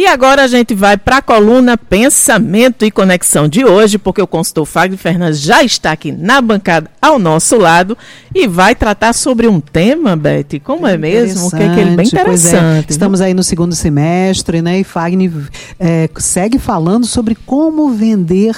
[0.00, 4.26] E agora a gente vai para a coluna Pensamento e Conexão de hoje, porque o
[4.26, 7.98] consultor Fagner Fernandes já está aqui na bancada ao nosso lado
[8.34, 11.50] e vai tratar sobre um tema, Beth, como é, mesmo?
[11.50, 12.08] Que é aquele bem é.
[12.08, 12.86] interessante.
[12.88, 12.90] É.
[12.90, 14.80] Estamos aí no segundo semestre, né?
[14.80, 15.30] E Fagner
[15.78, 18.56] é, segue falando sobre como vender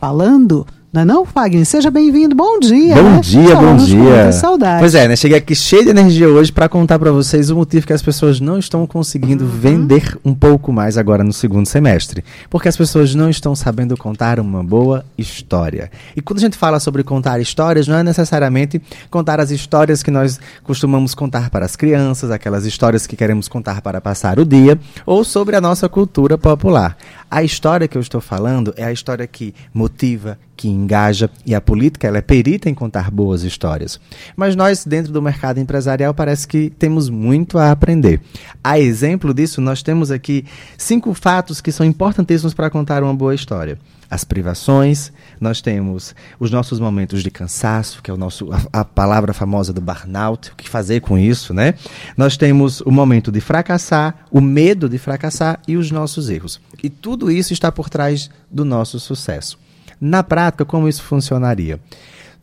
[0.00, 1.64] falando não é não, Fagner?
[1.64, 2.34] Seja bem-vindo.
[2.34, 2.96] Bom dia.
[2.96, 3.20] Bom né?
[3.20, 4.32] dia, bom dia.
[4.32, 4.80] Saudade.
[4.80, 5.14] Pois é, né?
[5.14, 8.40] Cheguei aqui cheio de energia hoje para contar para vocês o motivo que as pessoas
[8.40, 9.50] não estão conseguindo uhum.
[9.50, 12.24] vender um pouco mais agora no segundo semestre.
[12.48, 15.92] Porque as pessoas não estão sabendo contar uma boa história.
[16.16, 20.10] E quando a gente fala sobre contar histórias, não é necessariamente contar as histórias que
[20.10, 24.76] nós costumamos contar para as crianças, aquelas histórias que queremos contar para passar o dia,
[25.06, 26.96] ou sobre a nossa cultura popular.
[27.30, 31.60] A história que eu estou falando é a história que motiva, que engaja e a
[31.60, 33.98] política ela é perita em contar boas histórias.
[34.36, 38.20] Mas nós, dentro do mercado empresarial, parece que temos muito a aprender.
[38.62, 40.44] A exemplo disso, nós temos aqui
[40.76, 43.78] cinco fatos que são importantíssimos para contar uma boa história
[44.10, 48.84] as privações, nós temos os nossos momentos de cansaço, que é o nosso, a, a,
[48.84, 51.74] palavra famosa do burnout, o que fazer com isso, né?
[52.16, 56.60] Nós temos o momento de fracassar, o medo de fracassar e os nossos erros.
[56.82, 59.56] E tudo isso está por trás do nosso sucesso.
[60.00, 61.80] Na prática, como isso funcionaria?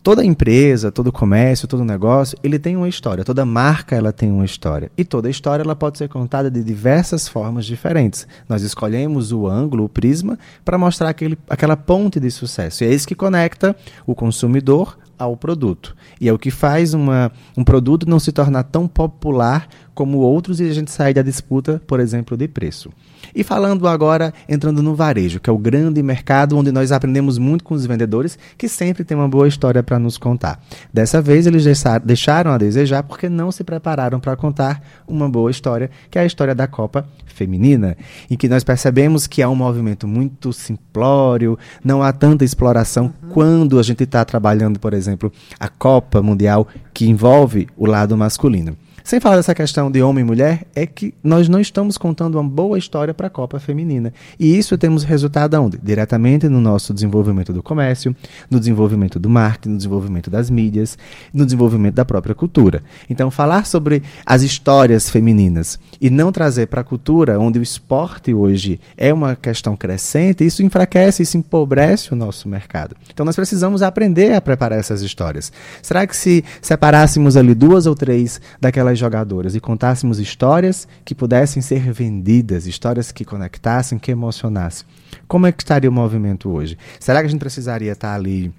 [0.03, 3.25] Toda empresa, todo comércio, todo negócio, ele tem uma história.
[3.25, 4.89] Toda marca, ela tem uma história.
[4.97, 8.25] E toda história, ela pode ser contada de diversas formas diferentes.
[8.47, 12.83] Nós escolhemos o ângulo, o prisma, para mostrar aquele, aquela ponte de sucesso.
[12.83, 13.75] E é isso que conecta
[14.05, 15.95] o consumidor ao produto.
[16.19, 20.59] E é o que faz uma, um produto não se tornar tão popular como outros
[20.59, 22.91] e a gente sair da disputa, por exemplo, de preço.
[23.33, 27.63] E falando agora, entrando no varejo, que é o grande mercado onde nós aprendemos muito
[27.63, 30.63] com os vendedores, que sempre tem uma boa história para nos contar.
[30.93, 31.65] Dessa vez eles
[32.03, 36.25] deixaram a desejar porque não se prepararam para contar uma boa história, que é a
[36.25, 37.07] história da Copa
[37.37, 37.95] Feminina,
[38.29, 43.29] em que nós percebemos que há um movimento muito simplório, não há tanta exploração uhum.
[43.29, 48.75] quando a gente está trabalhando, por exemplo, a Copa Mundial que envolve o lado masculino.
[49.07, 52.43] Sem falar dessa questão de homem e mulher, é que nós não estamos contando uma
[52.43, 54.11] boa história para a Copa Feminina.
[54.37, 55.79] E isso temos resultado aonde?
[55.81, 58.13] Diretamente no nosso desenvolvimento do comércio,
[58.51, 60.97] no desenvolvimento do marketing, no desenvolvimento das mídias,
[61.33, 62.83] no desenvolvimento da própria cultura.
[63.09, 68.33] Então, falar sobre as histórias femininas e não trazer para a cultura, onde o esporte
[68.33, 72.93] hoje é uma questão crescente, isso enfraquece, isso empobrece o nosso mercado.
[73.09, 75.49] Então, nós precisamos aprender a preparar essas histórias.
[75.81, 81.61] Será que se separássemos ali duas ou três daquelas jogadoras e contássemos histórias que pudessem
[81.61, 84.85] ser vendidas, histórias que conectassem, que emocionassem,
[85.27, 86.77] como é que estaria o movimento hoje?
[86.99, 88.53] Será que a gente precisaria estar ali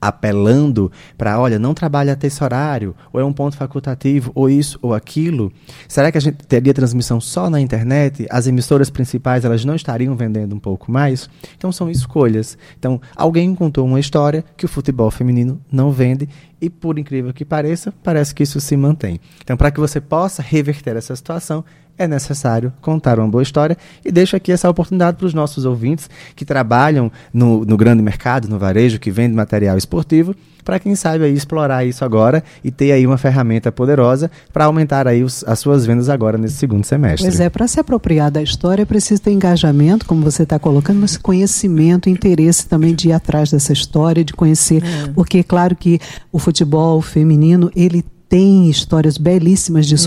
[0.00, 4.78] apelando para, olha, não trabalha até esse horário, ou é um ponto facultativo, ou isso
[4.82, 5.52] ou aquilo?
[5.88, 8.26] Será que a gente teria transmissão só na internet?
[8.30, 11.28] As emissoras principais, elas não estariam vendendo um pouco mais?
[11.56, 12.56] Então são escolhas.
[12.78, 16.28] Então, alguém contou uma história que o futebol feminino não vende
[16.60, 19.20] e por incrível que pareça, parece que isso se mantém.
[19.42, 21.64] Então, para que você possa reverter essa situação,
[21.98, 26.10] é necessário contar uma boa história e deixo aqui essa oportunidade para os nossos ouvintes
[26.34, 30.34] que trabalham no, no grande mercado, no varejo, que vende material esportivo,
[30.66, 35.06] para quem sabe aí explorar isso agora e ter aí uma ferramenta poderosa para aumentar
[35.06, 37.28] aí os, as suas vendas agora nesse segundo semestre.
[37.28, 41.16] Pois é, para se apropriar da história precisa ter engajamento, como você está colocando, mas
[41.16, 45.08] conhecimento, interesse também de ir atrás dessa história, de conhecer, é.
[45.14, 46.00] porque é claro que
[46.32, 49.98] o futebol feminino ele tem histórias belíssimas de é.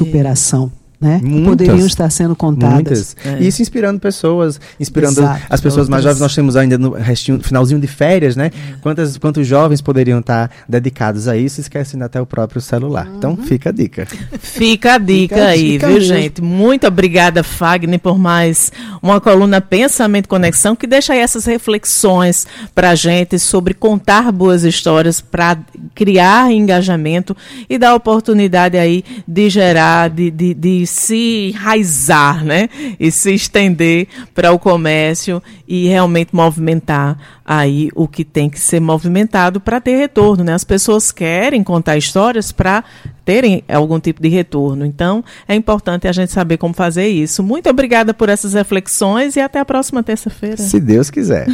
[0.99, 1.21] Né?
[1.23, 3.15] Muitas, poderiam estar sendo contadas.
[3.23, 3.41] É.
[3.41, 5.89] Isso inspirando pessoas, inspirando Exato, as pessoas outras.
[5.89, 6.19] mais jovens.
[6.19, 8.47] Nós temos ainda no restinho, finalzinho de férias, né?
[8.47, 8.75] É.
[8.81, 13.07] Quantas, quantos jovens poderiam estar dedicados a isso, esquecendo até o próprio celular.
[13.07, 13.15] Uhum.
[13.17, 14.07] Então, fica a dica.
[14.39, 16.15] Fica a dica fica aí, dica viu, mesmo.
[16.15, 16.41] gente?
[16.41, 18.71] Muito obrigada, Fagner, por mais
[19.01, 22.45] uma coluna Pensamento Conexão, que deixa aí essas reflexões
[22.75, 25.57] para a gente sobre contar boas histórias para
[25.95, 27.35] criar engajamento
[27.69, 32.69] e dar oportunidade aí de gerar, de, de, de se enraizar, né?
[32.99, 38.79] E se estender para o comércio e realmente movimentar aí o que tem que ser
[38.79, 40.53] movimentado para ter retorno, né?
[40.53, 42.83] As pessoas querem contar histórias para
[43.25, 44.85] terem algum tipo de retorno.
[44.85, 47.41] Então, é importante a gente saber como fazer isso.
[47.43, 50.57] Muito obrigada por essas reflexões e até a próxima terça-feira.
[50.57, 51.47] Se Deus quiser.